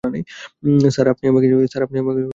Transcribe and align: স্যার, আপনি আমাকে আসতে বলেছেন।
স্যার, 0.89 1.07
আপনি 1.07 1.25
আমাকে 1.27 1.47
আসতে 1.47 2.01
বলেছেন। 2.07 2.29